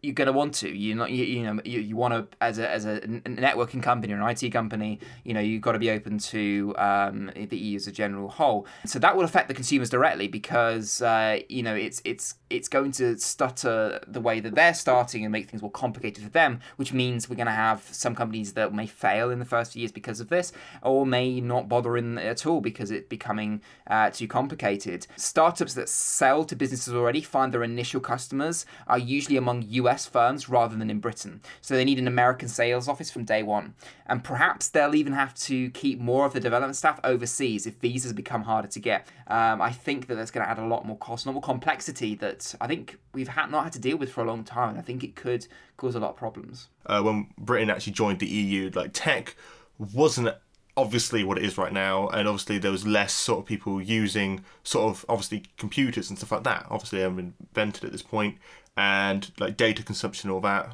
you're 0.06 0.14
going 0.14 0.26
to 0.26 0.32
want 0.32 0.54
to. 0.54 0.68
You 0.68 0.94
not 0.94 1.10
you, 1.10 1.24
you 1.24 1.42
know 1.42 1.60
you, 1.64 1.80
you 1.80 1.96
want 1.96 2.14
to 2.14 2.36
as 2.40 2.58
a 2.58 2.70
as 2.70 2.84
a 2.84 3.00
networking 3.00 3.82
company 3.82 4.12
or 4.12 4.20
an 4.20 4.28
IT 4.28 4.50
company. 4.50 5.00
You 5.24 5.34
know 5.34 5.40
you've 5.40 5.62
got 5.62 5.72
to 5.72 5.78
be 5.80 5.90
open 5.90 6.18
to 6.18 6.74
um, 6.78 7.30
the 7.34 7.56
EU 7.56 7.76
as 7.76 7.86
a 7.86 7.92
general 7.92 8.28
whole. 8.28 8.66
So 8.84 8.98
that 9.00 9.16
will 9.16 9.24
affect 9.24 9.48
the 9.48 9.54
consumers 9.54 9.90
directly 9.90 10.28
because 10.28 11.02
uh, 11.02 11.40
you 11.48 11.62
know 11.62 11.74
it's 11.74 12.00
it's 12.04 12.36
it's 12.50 12.68
going 12.68 12.92
to 12.92 13.18
stutter 13.18 14.00
the 14.06 14.20
way 14.20 14.38
that 14.38 14.54
they're 14.54 14.74
starting 14.74 15.24
and 15.24 15.32
make 15.32 15.48
things 15.50 15.62
more 15.62 15.70
complicated 15.70 16.22
for 16.22 16.30
them, 16.30 16.60
which 16.76 16.92
means 16.92 17.28
we're 17.28 17.36
going 17.36 17.46
to 17.46 17.52
have 17.52 17.82
some 17.90 18.14
companies 18.14 18.52
that 18.52 18.72
may 18.72 18.86
fail 18.86 19.30
in 19.30 19.40
the 19.40 19.44
first 19.44 19.72
few 19.72 19.80
years 19.80 19.90
because 19.90 20.20
of 20.20 20.28
this, 20.28 20.52
or 20.82 21.04
may 21.04 21.40
not 21.40 21.68
bother 21.68 21.96
in 21.96 22.18
at 22.18 22.46
all 22.46 22.60
because 22.60 22.92
it's 22.92 23.08
becoming 23.08 23.60
uh, 23.88 24.10
too 24.10 24.28
complicated. 24.28 25.06
Startups 25.16 25.74
that 25.74 25.88
sell 25.88 26.44
to 26.44 26.54
businesses 26.54 26.94
already 26.94 27.20
find 27.20 27.52
their 27.52 27.64
initial 27.64 28.00
customers 28.00 28.64
are 28.86 28.98
usually 28.98 29.36
among 29.36 29.62
US 29.62 29.95
firms 30.04 30.48
rather 30.48 30.76
than 30.76 30.90
in 30.90 30.98
Britain, 30.98 31.40
so 31.60 31.74
they 31.74 31.84
need 31.84 31.98
an 31.98 32.08
American 32.08 32.48
sales 32.48 32.88
office 32.88 33.10
from 33.10 33.24
day 33.24 33.42
one. 33.42 33.74
And 34.06 34.22
perhaps 34.22 34.68
they'll 34.68 34.94
even 34.94 35.12
have 35.12 35.34
to 35.34 35.70
keep 35.70 36.00
more 36.00 36.26
of 36.26 36.32
the 36.32 36.40
development 36.40 36.76
staff 36.76 37.00
overseas 37.04 37.66
if 37.66 37.76
visas 37.76 38.12
become 38.12 38.42
harder 38.42 38.68
to 38.68 38.80
get. 38.80 39.06
Um, 39.28 39.62
I 39.62 39.72
think 39.72 40.08
that 40.08 40.16
that's 40.16 40.30
going 40.30 40.44
to 40.44 40.50
add 40.50 40.58
a 40.58 40.66
lot 40.66 40.84
more 40.84 40.98
cost, 40.98 41.24
a 41.24 41.28
lot 41.28 41.34
more 41.34 41.42
complexity 41.42 42.14
that 42.16 42.54
I 42.60 42.66
think 42.66 42.98
we've 43.14 43.28
had, 43.28 43.50
not 43.50 43.64
had 43.64 43.72
to 43.74 43.78
deal 43.78 43.96
with 43.96 44.12
for 44.12 44.22
a 44.22 44.26
long 44.26 44.44
time. 44.44 44.70
And 44.70 44.78
I 44.78 44.82
think 44.82 45.02
it 45.02 45.16
could 45.16 45.46
cause 45.76 45.94
a 45.94 46.00
lot 46.00 46.10
of 46.10 46.16
problems. 46.16 46.68
Uh, 46.84 47.02
when 47.02 47.28
Britain 47.38 47.70
actually 47.70 47.92
joined 47.94 48.18
the 48.18 48.26
EU, 48.26 48.70
like 48.74 48.90
tech 48.92 49.36
wasn't 49.78 50.34
obviously 50.76 51.24
what 51.24 51.38
it 51.38 51.44
is 51.44 51.56
right 51.56 51.72
now, 51.72 52.08
and 52.08 52.28
obviously 52.28 52.58
there 52.58 52.70
was 52.70 52.86
less 52.86 53.12
sort 53.12 53.40
of 53.40 53.46
people 53.46 53.80
using 53.80 54.44
sort 54.62 54.90
of 54.90 55.06
obviously 55.08 55.44
computers 55.56 56.10
and 56.10 56.18
stuff 56.18 56.32
like 56.32 56.44
that. 56.44 56.66
Obviously, 56.70 57.00
haven't 57.00 57.34
invented 57.40 57.84
at 57.84 57.92
this 57.92 58.02
point, 58.02 58.36
and 58.76 59.30
like 59.38 59.56
data 59.56 59.82
consumption, 59.82 60.30
all 60.30 60.40
that. 60.40 60.70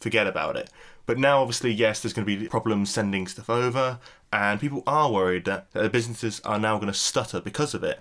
Forget 0.00 0.26
about 0.26 0.56
it. 0.56 0.70
But 1.06 1.18
now, 1.18 1.40
obviously, 1.40 1.72
yes, 1.72 2.00
there's 2.00 2.12
going 2.12 2.26
to 2.26 2.36
be 2.36 2.48
problems 2.48 2.90
sending 2.90 3.26
stuff 3.28 3.48
over, 3.48 4.00
and 4.32 4.60
people 4.60 4.82
are 4.86 5.10
worried 5.10 5.44
that, 5.44 5.70
that 5.72 5.92
businesses 5.92 6.40
are 6.44 6.58
now 6.58 6.76
going 6.76 6.92
to 6.92 6.98
stutter 6.98 7.40
because 7.40 7.74
of 7.74 7.84
it. 7.84 8.00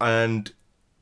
And 0.00 0.52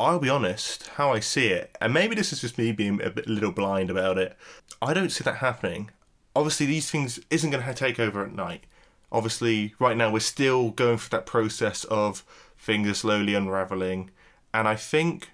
I'll 0.00 0.18
be 0.18 0.30
honest, 0.30 0.88
how 0.96 1.12
I 1.12 1.20
see 1.20 1.48
it, 1.48 1.76
and 1.80 1.92
maybe 1.92 2.14
this 2.14 2.32
is 2.32 2.40
just 2.40 2.58
me 2.58 2.72
being 2.72 3.00
a 3.02 3.10
bit, 3.10 3.28
little 3.28 3.52
blind 3.52 3.90
about 3.90 4.18
it. 4.18 4.36
I 4.80 4.94
don't 4.94 5.10
see 5.10 5.22
that 5.24 5.36
happening. 5.36 5.90
Obviously, 6.34 6.66
these 6.66 6.90
things 6.90 7.20
isn't 7.30 7.50
going 7.50 7.62
to 7.62 7.74
take 7.74 8.00
over 8.00 8.24
at 8.24 8.34
night. 8.34 8.64
Obviously, 9.12 9.74
right 9.78 9.96
now 9.96 10.10
we're 10.10 10.20
still 10.20 10.70
going 10.70 10.96
through 10.96 11.18
that 11.18 11.26
process 11.26 11.84
of 11.84 12.24
things 12.58 12.88
are 12.88 12.94
slowly 12.94 13.34
unraveling, 13.34 14.10
and 14.54 14.66
I 14.66 14.76
think 14.76 15.30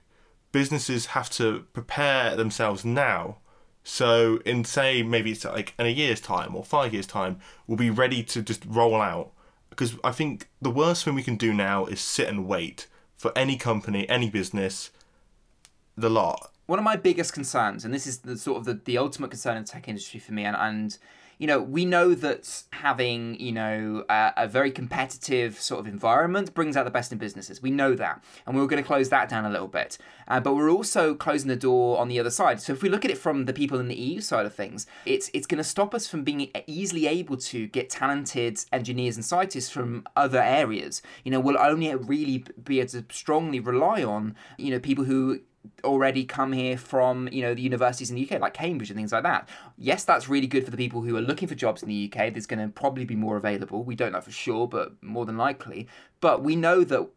businesses 0.52 1.06
have 1.06 1.30
to 1.30 1.66
prepare 1.72 2.36
themselves 2.36 2.84
now. 2.84 3.38
So, 3.84 4.40
in 4.44 4.64
say 4.64 5.02
maybe 5.02 5.32
it's 5.32 5.44
like 5.44 5.74
in 5.78 5.86
a 5.86 5.90
year's 5.90 6.20
time 6.20 6.54
or 6.54 6.62
five 6.64 6.92
years' 6.92 7.06
time, 7.06 7.38
we'll 7.66 7.78
be 7.78 7.90
ready 7.90 8.22
to 8.24 8.42
just 8.42 8.64
roll 8.66 9.00
out. 9.00 9.32
Because 9.70 9.96
I 10.02 10.12
think 10.12 10.48
the 10.60 10.70
worst 10.70 11.04
thing 11.04 11.14
we 11.14 11.22
can 11.22 11.36
do 11.36 11.54
now 11.54 11.86
is 11.86 12.00
sit 12.00 12.28
and 12.28 12.46
wait 12.46 12.86
for 13.16 13.32
any 13.36 13.56
company, 13.56 14.08
any 14.08 14.28
business, 14.30 14.90
the 15.96 16.10
lot. 16.10 16.50
One 16.66 16.78
of 16.78 16.84
my 16.84 16.96
biggest 16.96 17.32
concerns, 17.32 17.84
and 17.84 17.94
this 17.94 18.06
is 18.06 18.18
the 18.18 18.36
sort 18.36 18.58
of 18.58 18.64
the, 18.64 18.74
the 18.84 18.98
ultimate 18.98 19.30
concern 19.30 19.56
in 19.56 19.62
the 19.62 19.68
tech 19.68 19.88
industry 19.88 20.20
for 20.20 20.32
me, 20.32 20.44
and, 20.44 20.56
and 20.56 20.98
you 21.38 21.46
know, 21.46 21.60
we 21.60 21.84
know 21.84 22.14
that 22.14 22.64
having, 22.72 23.38
you 23.40 23.52
know, 23.52 24.04
a, 24.08 24.48
very 24.48 24.70
competitive 24.70 25.60
sort 25.60 25.78
of 25.80 25.86
environment 25.86 26.52
brings 26.54 26.76
out 26.76 26.84
the 26.84 26.90
best 26.90 27.12
in 27.12 27.18
businesses. 27.18 27.62
We 27.62 27.70
know 27.70 27.94
that. 27.94 28.22
And 28.46 28.56
we 28.56 28.62
are 28.62 28.66
going 28.66 28.82
to 28.82 28.86
close 28.86 29.08
that 29.10 29.28
down 29.28 29.44
a 29.44 29.50
little 29.50 29.68
bit. 29.68 29.98
Uh, 30.26 30.40
but 30.40 30.54
we're 30.54 30.70
also 30.70 31.14
closing 31.14 31.48
the 31.48 31.56
door 31.56 31.98
on 31.98 32.08
the 32.08 32.18
other 32.18 32.30
side. 32.30 32.60
So 32.60 32.72
if 32.72 32.82
we 32.82 32.88
look 32.88 33.04
at 33.04 33.10
it 33.10 33.18
from 33.18 33.44
the 33.44 33.52
people 33.52 33.78
in 33.78 33.88
the 33.88 33.94
EU 33.94 34.20
side 34.20 34.46
of 34.46 34.54
things, 34.54 34.86
it's 35.06 35.30
it's 35.32 35.46
going 35.46 35.58
to 35.58 35.64
stop 35.64 35.94
us 35.94 36.06
from 36.06 36.24
being 36.24 36.50
easily 36.66 37.06
able 37.06 37.36
to 37.36 37.66
get 37.68 37.88
talented 37.88 38.64
engineers 38.72 39.16
and 39.16 39.24
scientists 39.24 39.70
from 39.70 40.06
other 40.16 40.42
areas. 40.42 41.02
You 41.24 41.30
know, 41.30 41.40
we'll 41.40 41.58
only 41.58 41.94
really 41.94 42.44
be 42.62 42.80
able 42.80 42.90
to 42.90 43.04
strongly 43.10 43.60
rely 43.60 44.02
on, 44.02 44.34
you 44.56 44.70
know, 44.70 44.80
people 44.80 45.04
who 45.04 45.40
already 45.84 46.24
come 46.24 46.52
here 46.52 46.76
from 46.76 47.28
you 47.32 47.42
know 47.42 47.54
the 47.54 47.62
universities 47.62 48.10
in 48.10 48.16
the 48.16 48.28
UK 48.28 48.40
like 48.40 48.54
Cambridge 48.54 48.90
and 48.90 48.96
things 48.96 49.12
like 49.12 49.22
that. 49.22 49.48
Yes, 49.76 50.04
that's 50.04 50.28
really 50.28 50.46
good 50.46 50.64
for 50.64 50.70
the 50.70 50.76
people 50.76 51.02
who 51.02 51.16
are 51.16 51.20
looking 51.20 51.48
for 51.48 51.54
jobs 51.54 51.82
in 51.82 51.88
the 51.88 52.12
UK. 52.12 52.32
There's 52.32 52.46
going 52.46 52.66
to 52.66 52.68
probably 52.68 53.04
be 53.04 53.16
more 53.16 53.36
available. 53.36 53.84
We 53.84 53.94
don't 53.94 54.12
know 54.12 54.20
for 54.20 54.30
sure, 54.30 54.66
but 54.66 55.02
more 55.02 55.26
than 55.26 55.36
likely. 55.36 55.88
But 56.20 56.42
we 56.42 56.56
know 56.56 56.84
that 56.84 57.08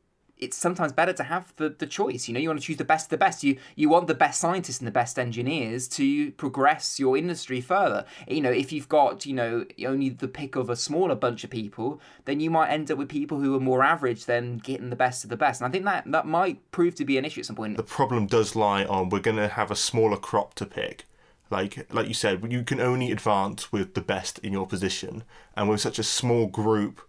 it's 0.42 0.58
sometimes 0.58 0.92
better 0.92 1.14
to 1.14 1.24
have 1.24 1.54
the, 1.58 1.70
the 1.70 1.86
choice. 1.86 2.28
You 2.28 2.34
know, 2.34 2.40
you 2.40 2.50
want 2.50 2.60
to 2.60 2.66
choose 2.66 2.78
the 2.78 2.84
best 2.84 3.06
of 3.06 3.10
the 3.12 3.18
best. 3.18 3.44
You 3.44 3.58
you 3.76 3.90
want 3.90 4.08
the 4.08 4.16
best 4.16 4.42
scientists 4.42 4.80
and 4.80 4.88
the 4.88 4.92
best 4.92 5.20
engineers 5.20 5.88
to 5.90 6.32
progress 6.32 7.00
your 7.00 7.16
industry 7.16 7.62
further. 7.62 8.06
You 8.28 8.42
know, 8.42 8.52
if 8.52 8.72
you've 8.72 8.90
got, 8.90 9.26
you 9.28 9.34
know, 9.36 9.66
only 9.86 10.10
the 10.10 10.28
pick 10.28 10.56
of 10.56 10.70
a 10.70 10.76
smaller 10.76 11.14
bunch 11.14 11.44
of 11.44 11.52
people, 11.52 12.02
then 12.26 12.40
you 12.40 12.50
might 12.50 12.70
end 12.70 12.90
up 12.90 12.98
with 12.98 13.08
people 13.08 13.40
who 13.40 13.56
are 13.56 13.60
more 13.60 13.84
average 13.84 14.26
than 14.26 14.58
getting 14.58 14.90
the 14.90 14.96
best 14.96 15.24
of 15.24 15.30
the 15.30 15.38
best. 15.38 15.62
And 15.62 15.68
I 15.68 15.72
think 15.72 15.86
that 15.86 16.12
that 16.12 16.26
might 16.26 16.72
prove 16.72 16.96
to 16.96 17.06
be 17.06 17.20
an 17.20 17.26
issue 17.26 17.42
at 17.42 17.46
some 17.46 17.56
point. 17.56 17.78
The 17.78 17.84
problem 17.84 18.26
does 18.26 18.56
lie 18.56 18.84
on 18.86 19.10
we're 19.10 19.20
gonna 19.20 19.48
have 19.48 19.70
a 19.70 19.76
smaller 19.76 20.18
crop 20.18 20.56
to 20.56 20.66
pick. 20.66 21.06
Like 21.52 21.94
like 21.94 22.08
you 22.08 22.16
said, 22.16 22.52
you 22.52 22.64
can 22.64 22.82
only 22.82 23.12
advance 23.12 23.72
with 23.72 23.94
the 23.94 24.02
best 24.02 24.40
in 24.40 24.54
your 24.54 24.66
position. 24.66 25.24
And 25.56 25.70
with 25.70 25.82
such 25.82 26.00
a 26.00 26.04
small 26.04 26.48
group 26.48 27.02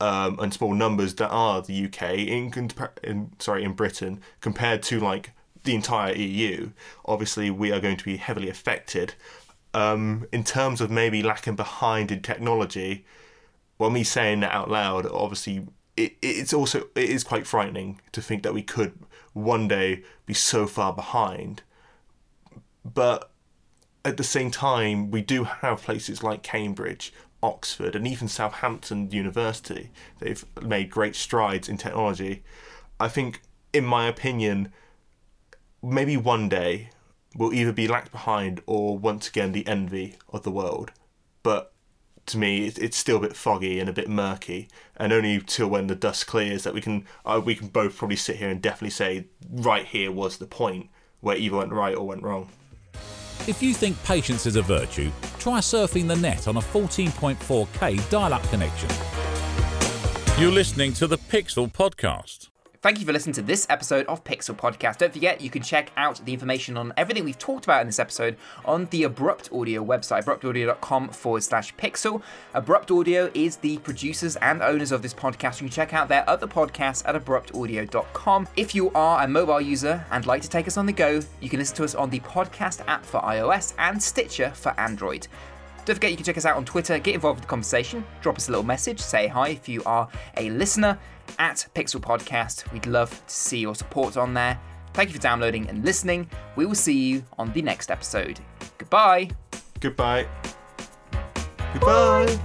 um, 0.00 0.38
and 0.40 0.52
small 0.52 0.74
numbers 0.74 1.14
that 1.16 1.28
are 1.28 1.60
the 1.62 1.84
UK 1.84 2.14
in, 2.14 2.70
in 3.04 3.32
sorry 3.38 3.64
in 3.64 3.74
Britain 3.74 4.20
compared 4.40 4.82
to 4.84 4.98
like 4.98 5.32
the 5.64 5.74
entire 5.74 6.14
EU, 6.14 6.70
obviously 7.04 7.50
we 7.50 7.70
are 7.70 7.80
going 7.80 7.96
to 7.96 8.04
be 8.04 8.16
heavily 8.16 8.48
affected. 8.48 9.14
Um, 9.74 10.26
in 10.32 10.42
terms 10.42 10.80
of 10.80 10.90
maybe 10.90 11.22
lacking 11.22 11.54
behind 11.54 12.10
in 12.10 12.22
technology, 12.22 13.04
well, 13.78 13.90
me 13.90 14.02
saying 14.02 14.40
that 14.40 14.52
out 14.52 14.70
loud, 14.70 15.06
obviously 15.06 15.66
it, 15.96 16.16
it's 16.22 16.52
also 16.52 16.88
it 16.94 17.10
is 17.10 17.22
quite 17.22 17.46
frightening 17.46 18.00
to 18.12 18.22
think 18.22 18.42
that 18.42 18.54
we 18.54 18.62
could 18.62 18.98
one 19.32 19.68
day 19.68 20.02
be 20.26 20.34
so 20.34 20.66
far 20.66 20.92
behind. 20.92 21.62
But 22.84 23.30
at 24.04 24.16
the 24.16 24.24
same 24.24 24.50
time, 24.50 25.10
we 25.10 25.20
do 25.20 25.44
have 25.44 25.82
places 25.82 26.22
like 26.22 26.42
Cambridge 26.42 27.12
Oxford 27.42 27.94
and 27.94 28.06
even 28.06 28.28
Southampton 28.28 29.10
University. 29.10 29.90
They've 30.18 30.44
made 30.62 30.90
great 30.90 31.16
strides 31.16 31.68
in 31.68 31.76
technology. 31.76 32.42
I 32.98 33.08
think, 33.08 33.42
in 33.72 33.84
my 33.84 34.06
opinion, 34.06 34.72
maybe 35.82 36.16
one 36.16 36.48
day 36.48 36.90
we'll 37.36 37.54
either 37.54 37.72
be 37.72 37.88
lagged 37.88 38.12
behind 38.12 38.60
or 38.66 38.98
once 38.98 39.28
again 39.28 39.52
the 39.52 39.66
envy 39.66 40.16
of 40.28 40.42
the 40.42 40.50
world. 40.50 40.92
But 41.42 41.72
to 42.26 42.38
me, 42.38 42.66
it's 42.66 42.96
still 42.96 43.16
a 43.16 43.20
bit 43.20 43.36
foggy 43.36 43.80
and 43.80 43.88
a 43.88 43.92
bit 43.92 44.08
murky, 44.08 44.68
and 44.96 45.12
only 45.12 45.40
till 45.40 45.68
when 45.68 45.86
the 45.86 45.94
dust 45.94 46.26
clears 46.26 46.62
that 46.64 46.74
we 46.74 46.80
can 46.80 47.06
uh, 47.24 47.40
we 47.44 47.54
can 47.54 47.68
both 47.68 47.96
probably 47.96 48.16
sit 48.16 48.36
here 48.36 48.48
and 48.48 48.62
definitely 48.62 48.90
say 48.90 49.26
right 49.50 49.86
here 49.86 50.12
was 50.12 50.36
the 50.36 50.46
point 50.46 50.90
where 51.20 51.36
either 51.36 51.56
went 51.56 51.72
right 51.72 51.96
or 51.96 52.06
went 52.06 52.22
wrong. 52.22 52.48
If 53.48 53.62
you 53.62 53.72
think 53.72 54.02
patience 54.04 54.44
is 54.44 54.56
a 54.56 54.62
virtue, 54.62 55.10
try 55.38 55.60
surfing 55.60 56.06
the 56.06 56.16
net 56.16 56.46
on 56.46 56.58
a 56.58 56.60
14.4K 56.60 58.10
dial 58.10 58.34
up 58.34 58.42
connection. 58.50 58.90
You're 60.38 60.52
listening 60.52 60.92
to 60.94 61.06
the 61.06 61.16
Pixel 61.16 61.72
Podcast. 61.72 62.48
Thank 62.82 62.98
you 62.98 63.04
for 63.04 63.12
listening 63.12 63.34
to 63.34 63.42
this 63.42 63.66
episode 63.68 64.06
of 64.06 64.24
Pixel 64.24 64.56
Podcast. 64.56 64.96
Don't 64.96 65.12
forget, 65.12 65.42
you 65.42 65.50
can 65.50 65.60
check 65.60 65.92
out 65.98 66.24
the 66.24 66.32
information 66.32 66.78
on 66.78 66.94
everything 66.96 67.24
we've 67.24 67.38
talked 67.38 67.66
about 67.66 67.82
in 67.82 67.86
this 67.86 67.98
episode 67.98 68.38
on 68.64 68.86
the 68.86 69.02
Abrupt 69.02 69.52
Audio 69.52 69.84
website, 69.84 70.24
abruptaudio.com 70.24 71.10
forward 71.10 71.42
slash 71.42 71.74
pixel. 71.76 72.22
Abrupt 72.54 72.90
Audio 72.90 73.30
is 73.34 73.56
the 73.56 73.76
producers 73.78 74.36
and 74.36 74.62
owners 74.62 74.92
of 74.92 75.02
this 75.02 75.12
podcast. 75.12 75.60
You 75.60 75.66
can 75.66 75.74
check 75.74 75.92
out 75.92 76.08
their 76.08 76.26
other 76.26 76.46
podcasts 76.46 77.06
at 77.06 77.22
abruptaudio.com. 77.22 78.48
If 78.56 78.74
you 78.74 78.90
are 78.92 79.24
a 79.24 79.28
mobile 79.28 79.60
user 79.60 80.02
and 80.10 80.24
like 80.24 80.40
to 80.40 80.48
take 80.48 80.66
us 80.66 80.78
on 80.78 80.86
the 80.86 80.92
go, 80.94 81.20
you 81.42 81.50
can 81.50 81.58
listen 81.58 81.76
to 81.76 81.84
us 81.84 81.94
on 81.94 82.08
the 82.08 82.20
podcast 82.20 82.80
app 82.88 83.04
for 83.04 83.20
iOS 83.20 83.74
and 83.76 84.02
Stitcher 84.02 84.52
for 84.54 84.72
Android. 84.80 85.28
Don't 85.90 85.96
forget 85.96 86.12
you 86.12 86.16
can 86.18 86.24
check 86.24 86.38
us 86.38 86.46
out 86.46 86.56
on 86.56 86.64
Twitter, 86.64 87.00
get 87.00 87.16
involved 87.16 87.38
with 87.38 87.46
the 87.46 87.50
conversation, 87.50 88.04
drop 88.20 88.36
us 88.36 88.46
a 88.46 88.52
little 88.52 88.64
message, 88.64 89.00
say 89.00 89.26
hi 89.26 89.48
if 89.48 89.68
you 89.68 89.82
are 89.84 90.08
a 90.36 90.48
listener 90.50 90.96
at 91.40 91.66
Pixel 91.74 92.00
Podcast. 92.00 92.72
We'd 92.72 92.86
love 92.86 93.10
to 93.10 93.34
see 93.34 93.58
your 93.58 93.74
support 93.74 94.16
on 94.16 94.32
there. 94.32 94.56
Thank 94.94 95.08
you 95.08 95.16
for 95.16 95.20
downloading 95.20 95.68
and 95.68 95.84
listening. 95.84 96.30
We 96.54 96.64
will 96.64 96.76
see 96.76 96.96
you 96.96 97.24
on 97.40 97.52
the 97.54 97.62
next 97.62 97.90
episode. 97.90 98.38
Goodbye. 98.78 99.30
Goodbye. 99.80 100.28
Goodbye. 101.72 102.38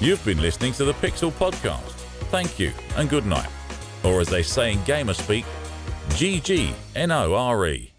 You've 0.00 0.24
been 0.24 0.42
listening 0.42 0.72
to 0.72 0.84
the 0.84 0.94
Pixel 0.94 1.30
Podcast. 1.30 1.82
Thank 2.32 2.58
you 2.58 2.72
and 2.96 3.08
good 3.08 3.26
night. 3.26 3.48
Or 4.02 4.20
as 4.20 4.26
they 4.26 4.42
say 4.42 4.72
in 4.72 4.82
gamer 4.82 5.14
speak, 5.14 5.44
GG 6.08 6.72
N 6.96 7.12
O 7.12 7.32
R 7.32 7.66
E. 7.68 7.93